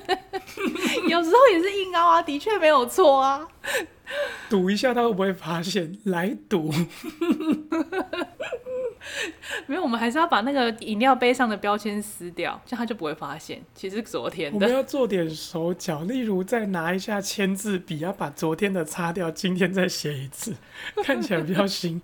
[1.08, 3.48] 有时候也是硬凹啊，的确没有错啊。
[4.50, 5.96] 赌一下他会不会发现？
[6.04, 6.72] 来赌。
[9.66, 14.56] 没有，我们还是要把那个饮料杯上的标签撕掉，这样他就不会发现，其实昨天的。
[14.56, 20.54] 我们要做点手脚，例如再拿一下签字笔，要把昨天的擦掉，今天再写一次，
[21.02, 22.00] 看起来比较新。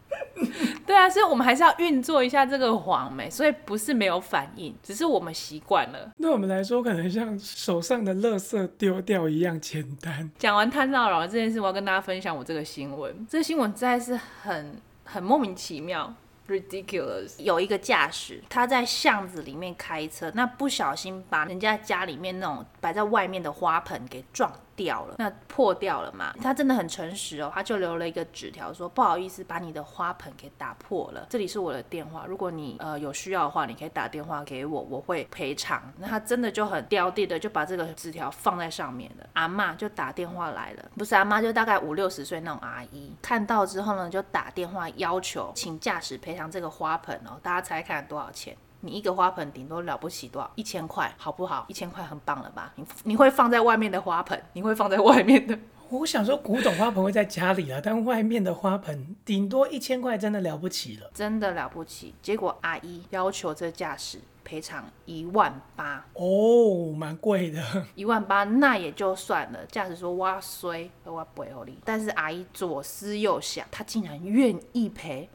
[0.87, 6.11] 对啊，所以我们还是要运作一下这个谎没，所以不是没有反应，只是我们习惯了。
[6.21, 10.31] 对我们来说，可能像手上的垃圾丢掉一样简单。
[10.39, 13.27] 讲完贪骚扰这件事，我要跟大家分享我这个新闻。
[13.29, 16.15] 这个新闻实在是很很莫名其妙。
[16.49, 17.43] Ridiculous！
[17.43, 26.33] 有一个驾驶，他在巷子里面开车，那不小心把人家家里面那种摆在外面的花盆给撞掉了，那破掉了嘛？
[26.43, 31.27] 他真的很诚实哦，他就留了一个纸条说：“不好意思，把你的花盆给打破了。
[31.31, 39.27] 这里是我的电话，如果你呃有需要的话，你可以打电话给我，我会赔偿。”那他真的就很刁地的就把这个纸条放在上面了。
[39.33, 47.41] 阿嬷就打电话来了，不是阿嬷，就大概五六十岁那种阿姨，看到之后呢，就打电话要求请驾驶赔偿这个花盆哦。
[47.43, 48.57] 大家猜看多少钱？
[48.87, 50.51] 你一个花盆顶多了不起多少？
[50.55, 51.65] 一千块，好不好？
[51.69, 52.73] 一千块很棒了吧？
[52.77, 55.59] 你你会放在外面的花盆，你会放在外面的。
[55.89, 62.15] 我想说，古董花盆会在家里啊，但外面的花盆顶多一千块，真的了不起了，真的了不起。
[62.21, 64.21] 结果阿姨要求这驾驶。
[64.47, 67.61] 赔偿一万八哦，蛮贵的。
[67.97, 71.77] 一万八那也就算了，驾驶说哇衰，我不会理。
[71.85, 75.29] 但是阿姨左思右想，她竟然愿意赔，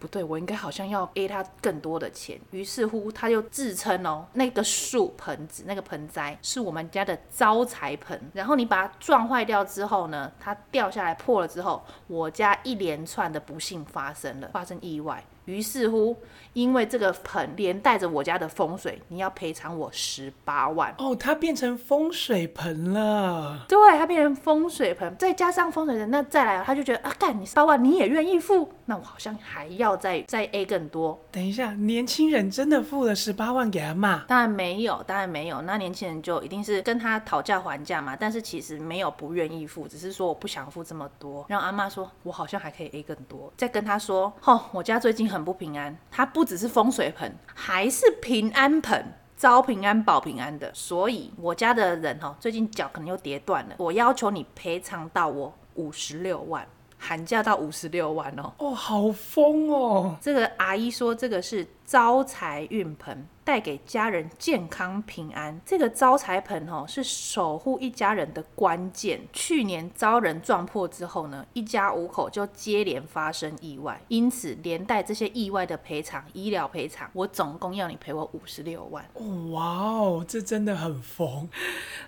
[0.00, 2.40] 不对，我应该好像要 A 她更多的钱。
[2.52, 15.22] 于是乎，她就自称哦，那个树盆子那个盆栽是我们家的招财盆，然后你把它撞坏掉之后呢，它掉下来破了之后，我家一连串的不幸发生了，发生意外。
[15.46, 16.16] 于是乎，
[16.52, 21.14] 因为这个盆连带着我家的风水，你要赔偿我十八万哦。
[21.14, 23.64] 它变成风水盆了。
[23.68, 28.70] 对，它变成风水盆，再加上风水人，那再来，他就觉得啊，干你十八万，你也愿意付？
[28.86, 31.18] 那我好像还要再再 A 更多。
[31.30, 34.24] 等一下，年轻人真的付了十八万给阿妈？
[34.28, 35.62] 当然没有，当然没有。
[35.62, 38.14] 那年轻人就一定是跟他讨价还价嘛。
[38.14, 41.44] 但是其实没有不愿意付，只是说我不想付这么多。
[41.48, 43.52] 让阿妈说，我好像还可以 A 更多。
[43.56, 50.70] 再跟他说，哦，我家最近很不平安，它不只是风水盆，还是平安盆，招平安保平安的。
[50.72, 56.64] 所以我家的人哈，最近脚可能又跌断了，我要求你赔偿到我五十六万。
[57.06, 58.50] 喊价到五十六万哦。
[58.56, 60.16] 哦，好疯哦！
[60.22, 65.60] 这个阿姨说，这个是招财运盆，带给家人健康平安。
[65.66, 69.20] 这个招财盆哦，是守护一家人的关键。
[69.34, 79.04] 去年遭人撞破之后呢，一家五口就接连发生意外，因此连带这些意外的赔偿、医疗赔偿，我总共要你赔我五十六万。
[79.12, 81.50] 哦，哇哦，这真的很疯，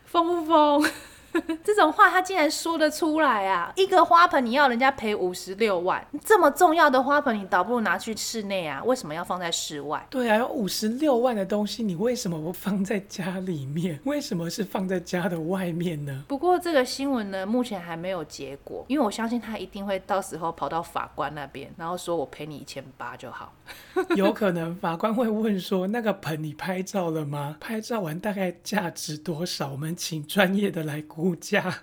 [0.06, 0.90] 疯不疯？
[1.64, 3.72] 这种话他竟然说得出来啊！
[3.76, 8.82] 一个花盆你要人家赔五十六万，这么重要的花盆，你倒不如拿去室内啊？
[8.84, 10.06] 为什么要放在室外？
[10.10, 13.98] 对啊，有五十六万的东西，你为什么不放在家里面？
[14.04, 16.24] 为什么是放在家的外面呢？
[16.28, 23.52] 不过这个新闻呢，目前还没有结果，因为我相信他一定会到时候跑到法官那边，然后说我赔你一千八就好。
[24.14, 27.56] 有可能法官会问说，那个盆你拍照了吗？
[27.60, 29.72] 拍照完大概价值多少？
[29.72, 31.25] 我们请专业的来估。
[31.26, 31.74] 物价，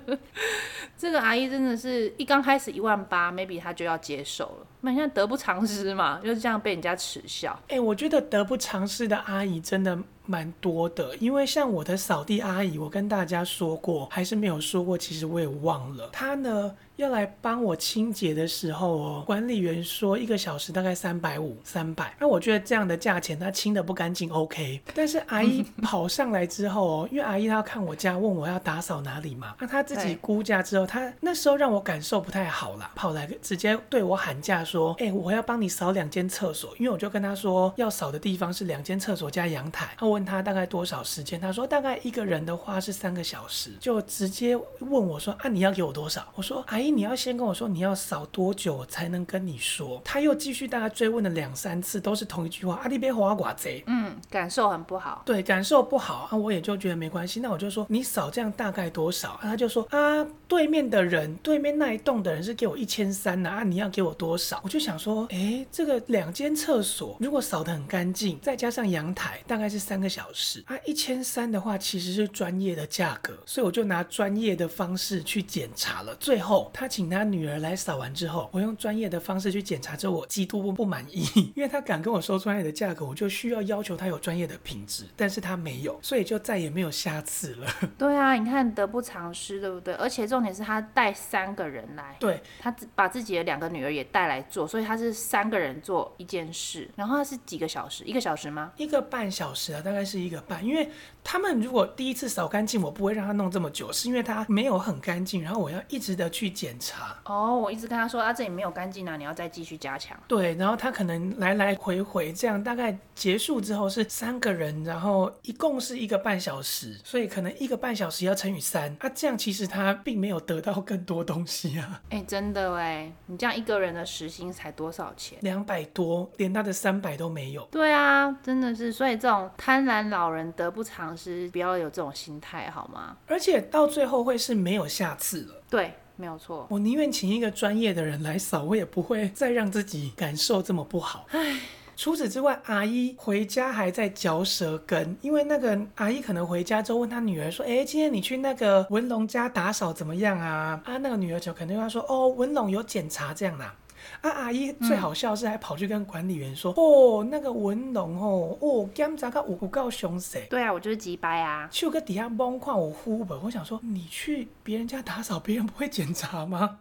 [0.98, 4.66] 这个阿姨真的是一刚开始一万八，maybe 她就要接受了。
[4.82, 7.58] 那现在得不偿失嘛，就是这样被人家耻笑。
[7.68, 9.98] 哎、欸，我觉得得不偿失的阿姨真的。
[10.26, 16.08] 蛮多的，因为像我的扫地阿姨，我跟大家说过，还是没有说过，其实我也忘了。
[16.12, 22.14] 她呢要来帮我清洁的时候哦，管理员说一个小时大概三百五，三百。
[22.18, 24.80] 那我觉得这样的价钱，她清得不干净，OK。
[24.94, 41.38] 但是阿姨跑上来之后哦，因为阿姨她要看我家，问我要打扫哪里嘛，那她自己估价之后，她那时候让我感受不太好啦，跑来直接对我喊价说：“哎、我要帮你扫两间厕所，因为我就跟她说要扫的地方是两间厕所加阳台。”问他大概多少时间？
[41.38, 46.26] 他说大概一个人的话是三个小时，就直接问我说啊，你要给我多少？
[46.34, 50.00] 我说阿姨，你要先跟我说你要扫多久，才能跟你说。
[50.02, 53.84] 他又继续大概追问了两三次，都是同一句话，阿弟别花寡贼。
[53.86, 55.20] 嗯，感受很不好。
[55.26, 57.40] 对，感受不好啊，我也就觉得没关系。
[57.40, 59.32] 那我就说你扫这样大概多少？
[59.32, 64.58] 啊、他就说啊，对面的人，对面那一栋的人是给我一千三呐，啊，你要给我多少？
[64.64, 70.62] 我就想说，哎，这个两间厕所如果扫得很干净，再加上阳台，大概是三个小时。
[70.66, 76.14] 啊，一千三的话其实是专业的价格，所以我就拿专业的方式去检查了。
[76.16, 87.66] 最后他请他女儿来扫完之后，我用专业的方式去检查之后，我极度不不满意， 因为他敢跟我说专业的价格，我就需要要求他有专业的品质，但是他没有，所以就再也没有下次了。
[87.98, 89.94] 对啊，你看得不偿失，对不对？
[89.94, 98.04] 而且重点是他带三个人来，对，他把自己的两个女儿也带来做，所以他是三个人做一件事，然后他是几个小时？
[98.04, 98.72] 一个小时吗？
[98.76, 100.64] 一个半小时啊，大概该是一个半。
[100.64, 100.88] 因为
[101.28, 107.16] 他们如果第一次扫干净，我不会让他弄这么久，是因为他没有很干净，然后我要一直的去检查。
[107.24, 110.16] 哦，我一直跟他说啊，这里没有干净啊，你要再继续加强。
[110.28, 122.00] 对，然后他可能来来回回这样，大概结束之后是三个人，然后一共是一个半小时，所以可能一个半小时要乘以三，啊，这样其实他并没有得到更多东西啊。
[122.10, 125.38] 哎，真的哎，你这样一个人的时薪才多少钱？
[125.40, 127.66] 两百多，连他的三百都没有。
[127.70, 130.26] 对啊，真的是，所以这种贪婪老。
[130.26, 133.16] 老人得不偿失，不要有这种心态，好吗？
[133.26, 135.62] 而且到最后会是没有下次了。
[135.70, 136.66] 对，没有错。
[136.70, 141.26] 我宁愿请一个专业的人来扫，我也不会再让自己感受这么不好。
[141.30, 141.60] 唉，
[141.96, 153.85] 除此之外，阿姨回家还在嚼舌根，因为那个阿姨可能回家之后问她女儿说：“哎，今天你去那个文龙家打扫怎么样啊？”啊，那个女儿就肯定要说：“哦，文龙有检查这样啦。”啊，
[154.22, 161.68] 阿姨最好笑是还跑去跟管理员说：“嗯、哦，那个文龙哦，哦，检查个有够凶神。”对啊，我就是急掰啊。
[161.70, 166.78] 去个底下崩矿我呼吧，我想说，你去别人家打扫，别人不会检查吗？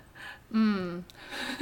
[0.54, 1.02] 嗯，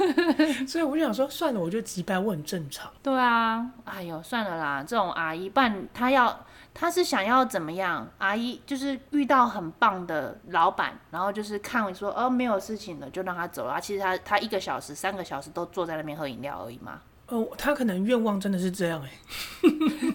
[0.67, 2.91] 所以我就想说，算了，我就急掰，我很正常。
[3.01, 6.45] 对啊，哎呦，算了啦，这种阿姨办她要。
[6.73, 8.09] 他是想要怎么样？
[8.17, 13.79] 阿姨就是遇到很棒的老板，然后就是看说哦，没有事情了，就让他走了。
[13.79, 17.01] 其实他他一个小时、三个小时都坐在那边喝饮料而已嘛。
[17.27, 19.11] 哦，他可能愿望真的是这样哎。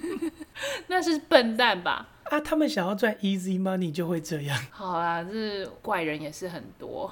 [0.89, 2.09] 那是笨蛋吧？
[2.25, 4.59] 啊，他们想要赚 easy money 就会这样。
[4.71, 7.11] 好啦，这怪人也是很多。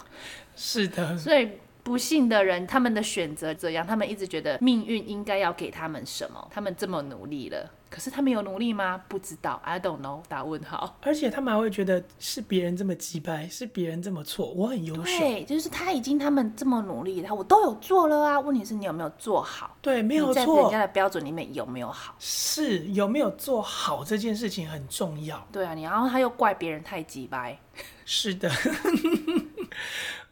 [0.57, 1.17] 是的。
[1.17, 1.51] 所以。
[1.85, 9.01] 不幸的人，他们的选择这样，他们一直觉得命运应该要给他们什么，他们这么努力了，可是他们有努力吗？
[9.07, 10.97] 不知道，I don't know，打问号。
[11.03, 15.19] 而且他们还会觉得是别人这么机掰，是别人这么错，我很优秀。
[15.19, 19.77] 对，就是他已经他们这么努力，他我都有做了啊，问题是你有没有做好？
[19.83, 20.35] 对，没有错。
[20.35, 22.15] 在人家的标准里面有没有好？
[22.19, 25.47] 是有没有做好这件事情很重要。
[25.53, 27.59] 对啊，你然后他又怪别人太机掰。
[28.07, 28.51] 是的。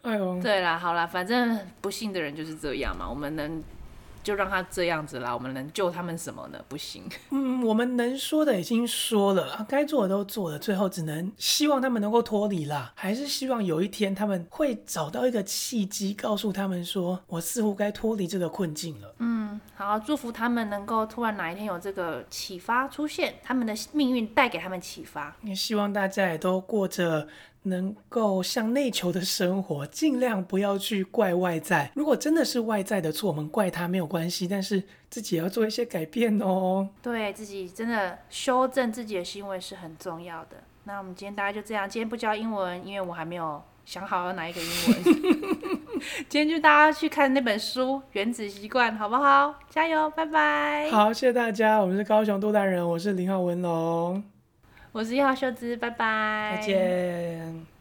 [0.02, 3.62] 哎呦，对啦，好啦，反正不幸的人就是这样嘛，我们能
[4.24, 5.32] 就让他这样子啦。
[5.32, 6.58] 我们能救他们什么呢？
[6.68, 7.04] 不行。
[7.30, 12.92] 嗯，我们能说的已经说了，该做的都做了，最后只能希望他们能够脱离啦。
[12.96, 19.14] 还是希望有一天他们会找到一个契机，告诉他们说，我似乎该脱离这个困境了。
[19.18, 25.36] 嗯，好，祝福他们能够突然哪一天有这个启发出现，他们的命运带给他们启发。
[25.42, 27.28] 也希望大家也都过着。
[27.64, 31.90] 能够向内求的生活，尽量不要去怪外在。
[31.94, 36.88] 如果真的是外在的错，我们怪他没有关系，但是自己也要做一些改变哦。
[37.00, 40.56] 对，自己真的修正自己的行为是很重要的。
[40.84, 46.02] 那我们今天大家就这样，今天不教英文，因为我还没有想好要哪一个英文。
[46.28, 49.54] 今天就大家去看那本书《原子习惯》，好不好？
[49.70, 50.90] 加油，拜拜。
[50.90, 51.78] 好，谢谢大家。
[51.78, 54.31] 我们是高雄杜大人，我是林浩文龙。
[54.92, 57.71] 我是一号秀芝，拜拜，再见。